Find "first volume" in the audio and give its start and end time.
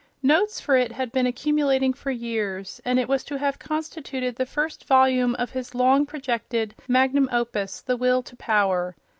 4.47-5.35